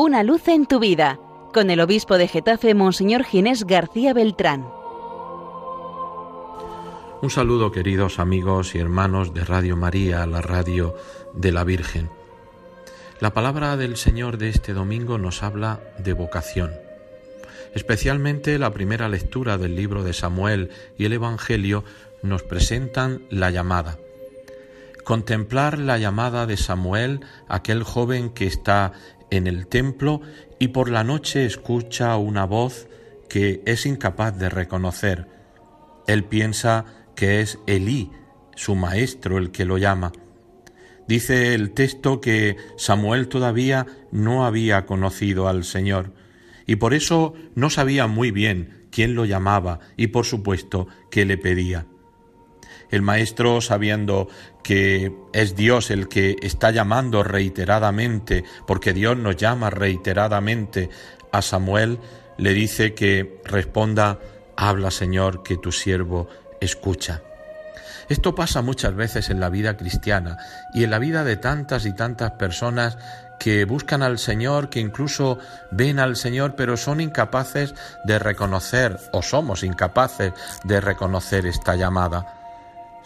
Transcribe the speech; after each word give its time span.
Una 0.00 0.22
luz 0.22 0.46
en 0.46 0.66
tu 0.66 0.78
vida, 0.78 1.18
con 1.52 1.70
el 1.70 1.80
obispo 1.80 2.18
de 2.18 2.28
Getafe, 2.28 2.72
Monseñor 2.72 3.24
Ginés 3.24 3.64
García 3.64 4.14
Beltrán. 4.14 4.64
Un 7.20 7.30
saludo 7.30 7.72
queridos 7.72 8.20
amigos 8.20 8.76
y 8.76 8.78
hermanos 8.78 9.34
de 9.34 9.42
Radio 9.42 9.76
María, 9.76 10.24
la 10.26 10.40
radio 10.40 10.94
de 11.34 11.50
la 11.50 11.64
Virgen. 11.64 12.10
La 13.18 13.34
palabra 13.34 13.76
del 13.76 13.96
Señor 13.96 14.38
de 14.38 14.50
este 14.50 14.72
domingo 14.72 15.18
nos 15.18 15.42
habla 15.42 15.80
de 15.98 16.12
vocación. 16.12 16.70
Especialmente 17.74 18.56
la 18.60 18.70
primera 18.70 19.08
lectura 19.08 19.58
del 19.58 19.74
libro 19.74 20.04
de 20.04 20.12
Samuel 20.12 20.70
y 20.96 21.06
el 21.06 21.12
Evangelio 21.12 21.82
nos 22.22 22.44
presentan 22.44 23.22
la 23.30 23.50
llamada. 23.50 23.98
Contemplar 25.02 25.78
la 25.78 25.98
llamada 25.98 26.46
de 26.46 26.56
Samuel, 26.56 27.22
aquel 27.48 27.82
joven 27.82 28.30
que 28.30 28.46
está 28.46 28.92
en 29.30 29.46
el 29.46 29.66
templo 29.66 30.20
y 30.58 30.68
por 30.68 30.90
la 30.90 31.04
noche 31.04 31.44
escucha 31.44 32.16
una 32.16 32.44
voz 32.44 32.88
que 33.28 33.62
es 33.66 33.86
incapaz 33.86 34.38
de 34.38 34.48
reconocer. 34.48 35.26
Él 36.06 36.24
piensa 36.24 36.84
que 37.14 37.40
es 37.40 37.58
Elí, 37.66 38.10
su 38.56 38.74
maestro, 38.74 39.38
el 39.38 39.50
que 39.50 39.64
lo 39.64 39.78
llama. 39.78 40.12
Dice 41.06 41.54
el 41.54 41.72
texto 41.72 42.20
que 42.20 42.56
Samuel 42.76 43.28
todavía 43.28 43.86
no 44.10 44.44
había 44.44 44.84
conocido 44.84 45.48
al 45.48 45.64
Señor 45.64 46.12
y 46.66 46.76
por 46.76 46.92
eso 46.92 47.34
no 47.54 47.70
sabía 47.70 48.06
muy 48.06 48.30
bien 48.30 48.86
quién 48.90 49.14
lo 49.14 49.24
llamaba 49.24 49.80
y 49.96 50.08
por 50.08 50.26
supuesto 50.26 50.86
qué 51.10 51.24
le 51.24 51.38
pedía. 51.38 51.86
El 52.90 53.02
maestro, 53.02 53.60
sabiendo 53.60 54.28
que 54.62 55.14
es 55.32 55.56
Dios 55.56 55.90
el 55.90 56.08
que 56.08 56.36
está 56.42 56.70
llamando 56.70 57.22
reiteradamente, 57.22 58.44
porque 58.66 58.92
Dios 58.92 59.16
nos 59.16 59.36
llama 59.36 59.70
reiteradamente 59.70 60.90
a 61.32 61.42
Samuel, 61.42 61.98
le 62.38 62.54
dice 62.54 62.94
que 62.94 63.40
responda, 63.44 64.18
habla 64.56 64.90
Señor, 64.90 65.42
que 65.42 65.56
tu 65.56 65.72
siervo 65.72 66.28
escucha. 66.60 67.22
Esto 68.08 68.34
pasa 68.34 68.62
muchas 68.62 68.94
veces 68.94 69.28
en 69.28 69.38
la 69.38 69.50
vida 69.50 69.76
cristiana 69.76 70.38
y 70.72 70.84
en 70.84 70.90
la 70.90 70.98
vida 70.98 71.24
de 71.24 71.36
tantas 71.36 71.84
y 71.84 71.92
tantas 71.92 72.32
personas 72.32 72.96
que 73.38 73.64
buscan 73.64 74.02
al 74.02 74.18
Señor, 74.18 74.70
que 74.70 74.80
incluso 74.80 75.38
ven 75.70 75.98
al 75.98 76.16
Señor, 76.16 76.54
pero 76.56 76.76
son 76.76 77.00
incapaces 77.00 77.74
de 78.04 78.18
reconocer, 78.18 78.98
o 79.12 79.22
somos 79.22 79.62
incapaces 79.62 80.32
de 80.64 80.80
reconocer 80.80 81.46
esta 81.46 81.76
llamada. 81.76 82.37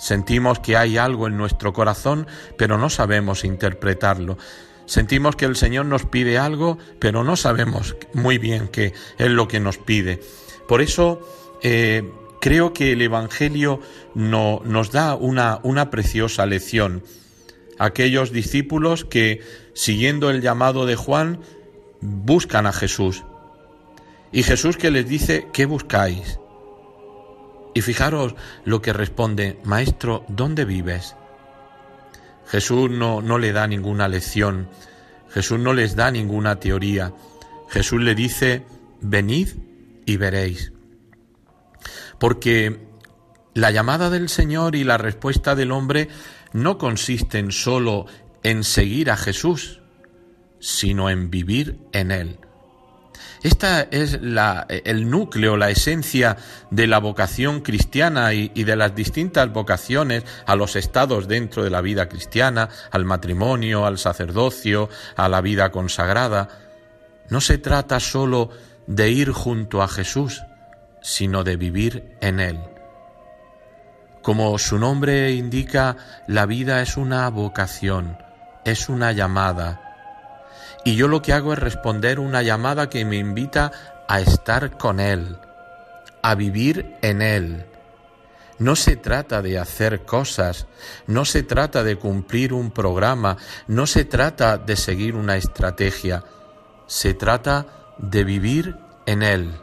Sentimos 0.00 0.60
que 0.60 0.78
hay 0.78 0.96
algo 0.96 1.26
en 1.26 1.36
nuestro 1.36 1.74
corazón, 1.74 2.26
pero 2.56 2.78
no 2.78 2.88
sabemos 2.88 3.44
interpretarlo. 3.44 4.38
Sentimos 4.86 5.36
que 5.36 5.44
el 5.44 5.56
Señor 5.56 5.84
nos 5.84 6.06
pide 6.06 6.38
algo, 6.38 6.78
pero 6.98 7.22
no 7.22 7.36
sabemos 7.36 7.96
muy 8.14 8.38
bien 8.38 8.68
qué 8.68 8.94
es 9.18 9.28
lo 9.28 9.46
que 9.46 9.60
nos 9.60 9.76
pide. 9.76 10.18
Por 10.66 10.80
eso 10.80 11.20
eh, 11.62 12.10
creo 12.40 12.72
que 12.72 12.92
el 12.92 13.02
Evangelio 13.02 13.80
no, 14.14 14.62
nos 14.64 14.90
da 14.90 15.14
una, 15.14 15.60
una 15.64 15.90
preciosa 15.90 16.46
lección. 16.46 17.04
Aquellos 17.78 18.32
discípulos 18.32 19.04
que, 19.04 19.42
siguiendo 19.74 20.30
el 20.30 20.40
llamado 20.40 20.86
de 20.86 20.96
Juan, 20.96 21.40
buscan 22.00 22.66
a 22.66 22.72
Jesús. 22.72 23.22
Y 24.32 24.44
Jesús 24.44 24.78
que 24.78 24.90
les 24.90 25.06
dice, 25.06 25.46
¿qué 25.52 25.66
buscáis? 25.66 26.40
Y 27.74 27.82
fijaros 27.82 28.34
lo 28.64 28.82
que 28.82 28.92
responde, 28.92 29.60
Maestro, 29.64 30.24
¿dónde 30.28 30.64
vives? 30.64 31.16
Jesús 32.46 32.90
no, 32.90 33.22
no 33.22 33.38
le 33.38 33.52
da 33.52 33.66
ninguna 33.66 34.08
lección, 34.08 34.68
Jesús 35.28 35.60
no 35.60 35.72
les 35.72 35.94
da 35.94 36.10
ninguna 36.10 36.58
teoría, 36.58 37.12
Jesús 37.68 38.00
le 38.00 38.16
dice, 38.16 38.66
venid 39.00 39.50
y 40.04 40.16
veréis. 40.16 40.72
Porque 42.18 42.80
la 43.54 43.70
llamada 43.70 44.10
del 44.10 44.28
Señor 44.28 44.74
y 44.74 44.84
la 44.84 44.98
respuesta 44.98 45.54
del 45.54 45.70
hombre 45.70 46.08
no 46.52 46.78
consisten 46.78 47.52
solo 47.52 48.06
en 48.42 48.64
seguir 48.64 49.10
a 49.10 49.16
Jesús, 49.16 49.80
sino 50.58 51.08
en 51.08 51.30
vivir 51.30 51.78
en 51.92 52.10
Él. 52.10 52.38
Esta 53.42 53.82
es 53.82 54.20
la, 54.20 54.66
el 54.68 55.08
núcleo, 55.08 55.56
la 55.56 55.70
esencia 55.70 56.36
de 56.70 56.86
la 56.86 56.98
vocación 56.98 57.60
cristiana 57.60 58.34
y, 58.34 58.52
y, 58.54 58.64
de 58.64 58.76
las 58.76 58.94
distintas 58.94 59.50
vocaciones 59.50 60.24
a 60.46 60.56
los 60.56 60.76
estados 60.76 61.26
dentro 61.26 61.64
de 61.64 61.70
la 61.70 61.80
vida 61.80 62.08
cristiana, 62.08 62.68
al 62.90 63.06
matrimonio, 63.06 63.86
al 63.86 63.96
sacerdocio, 63.96 64.90
a 65.16 65.28
la 65.30 65.40
vida 65.40 65.70
consagrada. 65.72 66.48
No 67.30 67.40
se 67.40 67.56
trata 67.56 67.98
sólo 67.98 68.50
de 68.86 69.10
ir 69.10 69.30
junto 69.30 69.82
a 69.82 69.88
Jesús, 69.88 70.42
sino 71.00 71.42
de 71.42 71.56
vivir 71.56 72.16
en 72.20 72.40
Él. 72.40 72.60
Como 74.22 74.58
su 74.58 74.78
nombre 74.78 75.32
indica, 75.32 75.96
la 76.26 76.44
vida 76.44 76.82
es 76.82 76.98
una 76.98 77.28
vocación, 77.30 78.18
es 78.66 78.90
una 78.90 79.12
llamada, 79.12 79.89
y 80.84 80.96
yo 80.96 81.08
lo 81.08 81.22
que 81.22 81.32
hago 81.32 81.52
es 81.52 81.58
responder 81.58 82.18
una 82.18 82.42
llamada 82.42 82.88
que 82.88 83.04
me 83.04 83.16
invita 83.16 83.72
a 84.08 84.20
estar 84.20 84.76
con 84.78 85.00
Él, 85.00 85.36
a 86.22 86.34
vivir 86.34 86.96
en 87.02 87.22
Él. 87.22 87.66
No 88.58 88.76
se 88.76 88.96
trata 88.96 89.40
de 89.40 89.58
hacer 89.58 90.04
cosas, 90.04 90.66
no 91.06 91.24
se 91.24 91.42
trata 91.42 91.82
de 91.82 91.96
cumplir 91.96 92.52
un 92.52 92.70
programa, 92.70 93.36
no 93.66 93.86
se 93.86 94.04
trata 94.04 94.58
de 94.58 94.76
seguir 94.76 95.16
una 95.16 95.36
estrategia, 95.36 96.24
se 96.86 97.14
trata 97.14 97.66
de 97.98 98.24
vivir 98.24 98.76
en 99.06 99.22
Él, 99.22 99.54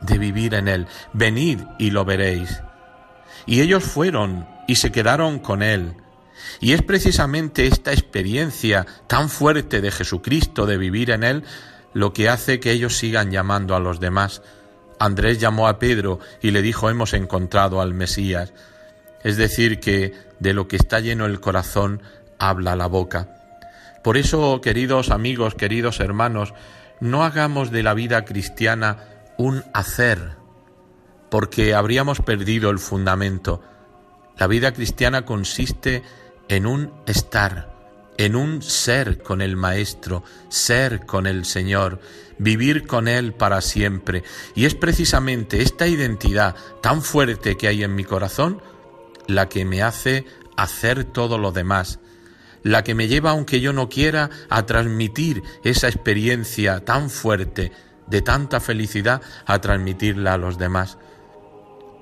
de 0.00 0.18
vivir 0.18 0.54
en 0.54 0.68
Él. 0.68 0.86
Venid 1.12 1.60
y 1.78 1.90
lo 1.90 2.04
veréis. 2.04 2.62
Y 3.44 3.60
ellos 3.60 3.84
fueron 3.84 4.46
y 4.66 4.76
se 4.76 4.92
quedaron 4.92 5.38
con 5.38 5.62
Él 5.62 5.96
y 6.60 6.72
es 6.72 6.82
precisamente 6.82 7.66
esta 7.66 7.92
experiencia 7.92 8.86
tan 9.06 9.28
fuerte 9.28 9.80
de 9.80 9.90
Jesucristo, 9.90 10.66
de 10.66 10.78
vivir 10.78 11.10
en 11.10 11.24
Él, 11.24 11.44
lo 11.94 12.12
que 12.12 12.28
hace 12.28 12.60
que 12.60 12.72
ellos 12.72 12.96
sigan 12.96 13.30
llamando 13.30 13.74
a 13.74 13.80
los 13.80 14.00
demás. 14.00 14.42
Andrés 14.98 15.38
llamó 15.38 15.68
a 15.68 15.78
Pedro 15.78 16.20
y 16.42 16.50
le 16.50 16.62
dijo 16.62 16.90
hemos 16.90 17.14
encontrado 17.14 17.80
al 17.80 17.94
Mesías. 17.94 18.52
Es 19.22 19.36
decir, 19.36 19.80
que 19.80 20.14
de 20.38 20.54
lo 20.54 20.68
que 20.68 20.76
está 20.76 21.00
lleno 21.00 21.26
el 21.26 21.40
corazón 21.40 22.02
habla 22.38 22.76
la 22.76 22.86
boca. 22.86 23.28
Por 24.02 24.16
eso, 24.16 24.60
queridos 24.60 25.10
amigos, 25.10 25.54
queridos 25.54 26.00
hermanos, 26.00 26.54
no 27.00 27.24
hagamos 27.24 27.70
de 27.70 27.82
la 27.82 27.94
vida 27.94 28.24
cristiana 28.24 28.98
un 29.36 29.64
hacer, 29.72 30.36
porque 31.30 31.74
habríamos 31.74 32.20
perdido 32.20 32.70
el 32.70 32.78
fundamento. 32.78 33.62
La 34.38 34.46
vida 34.46 34.72
cristiana 34.72 35.24
consiste 35.24 36.02
en 36.50 36.66
un 36.66 36.92
estar, 37.06 37.70
en 38.18 38.34
un 38.34 38.60
ser 38.60 39.22
con 39.22 39.40
el 39.40 39.56
Maestro, 39.56 40.24
ser 40.48 41.06
con 41.06 41.28
el 41.28 41.44
Señor, 41.44 42.00
vivir 42.38 42.88
con 42.88 43.06
Él 43.06 43.32
para 43.32 43.60
siempre. 43.60 44.24
Y 44.56 44.64
es 44.64 44.74
precisamente 44.74 45.62
esta 45.62 45.86
identidad 45.86 46.56
tan 46.82 47.02
fuerte 47.02 47.56
que 47.56 47.68
hay 47.68 47.84
en 47.84 47.94
mi 47.94 48.02
corazón 48.02 48.60
la 49.28 49.48
que 49.48 49.64
me 49.64 49.80
hace 49.80 50.26
hacer 50.56 51.04
todo 51.04 51.38
lo 51.38 51.52
demás, 51.52 52.00
la 52.64 52.82
que 52.82 52.96
me 52.96 53.06
lleva, 53.06 53.30
aunque 53.30 53.60
yo 53.60 53.72
no 53.72 53.88
quiera, 53.88 54.28
a 54.48 54.66
transmitir 54.66 55.44
esa 55.62 55.86
experiencia 55.86 56.84
tan 56.84 57.10
fuerte, 57.10 57.70
de 58.08 58.22
tanta 58.22 58.58
felicidad, 58.58 59.22
a 59.46 59.60
transmitirla 59.60 60.34
a 60.34 60.38
los 60.38 60.58
demás. 60.58 60.98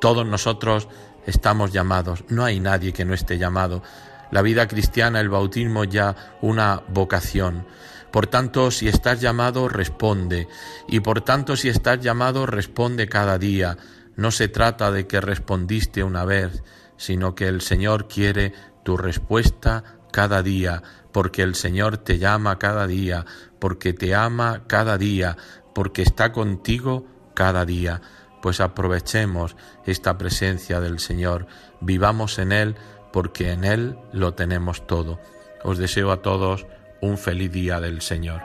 Todos 0.00 0.26
nosotros 0.26 0.88
estamos 1.26 1.70
llamados, 1.70 2.24
no 2.30 2.46
hay 2.46 2.60
nadie 2.60 2.94
que 2.94 3.04
no 3.04 3.12
esté 3.12 3.36
llamado 3.36 3.82
la 4.30 4.42
vida 4.42 4.68
cristiana, 4.68 5.20
el 5.20 5.28
bautismo 5.28 5.84
ya 5.84 6.14
una 6.40 6.82
vocación. 6.88 7.66
Por 8.10 8.26
tanto, 8.26 8.70
si 8.70 8.88
estás 8.88 9.20
llamado, 9.20 9.68
responde. 9.68 10.48
Y 10.88 11.00
por 11.00 11.20
tanto, 11.20 11.56
si 11.56 11.68
estás 11.68 12.00
llamado, 12.00 12.46
responde 12.46 13.08
cada 13.08 13.38
día. 13.38 13.76
No 14.16 14.30
se 14.30 14.48
trata 14.48 14.90
de 14.90 15.06
que 15.06 15.20
respondiste 15.20 16.02
una 16.02 16.24
vez, 16.24 16.62
sino 16.96 17.34
que 17.34 17.48
el 17.48 17.60
Señor 17.60 18.08
quiere 18.08 18.52
tu 18.82 18.96
respuesta 18.96 19.84
cada 20.10 20.42
día, 20.42 20.82
porque 21.12 21.42
el 21.42 21.54
Señor 21.54 21.98
te 21.98 22.18
llama 22.18 22.58
cada 22.58 22.86
día, 22.86 23.26
porque 23.58 23.92
te 23.92 24.14
ama 24.14 24.62
cada 24.66 24.96
día, 24.98 25.36
porque 25.74 26.02
está 26.02 26.32
contigo 26.32 27.06
cada 27.34 27.64
día. 27.64 28.00
Pues 28.40 28.60
aprovechemos 28.60 29.56
esta 29.84 30.16
presencia 30.16 30.80
del 30.80 30.98
Señor, 30.98 31.46
vivamos 31.80 32.38
en 32.38 32.52
Él, 32.52 32.76
porque 33.18 33.50
en 33.50 33.64
Él 33.64 33.98
lo 34.12 34.34
tenemos 34.34 34.86
todo. 34.86 35.18
Os 35.64 35.76
deseo 35.76 36.12
a 36.12 36.22
todos 36.22 36.66
un 37.00 37.18
feliz 37.18 37.50
día 37.50 37.80
del 37.80 38.00
Señor. 38.00 38.42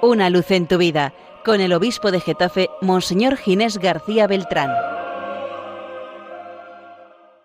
Una 0.00 0.30
luz 0.30 0.48
en 0.52 0.68
tu 0.68 0.78
vida, 0.78 1.12
con 1.44 1.60
el 1.60 1.72
obispo 1.72 2.12
de 2.12 2.20
Getafe, 2.20 2.70
Monseñor 2.80 3.36
Ginés 3.36 3.78
García 3.78 4.28
Beltrán. 4.28 4.70